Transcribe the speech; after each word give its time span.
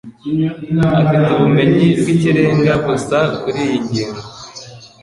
Afite 0.99 1.25
ubumenyi 1.33 1.87
bwikirenga 1.99 2.73
gusa 2.85 3.17
kuriyi 3.41 3.77
ngingo. 3.85 4.21